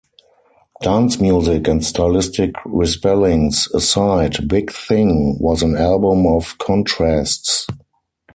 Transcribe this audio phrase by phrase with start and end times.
[0.81, 7.67] Dance music and stylistic respellings aside, "Big Thing" was an album of contrasts.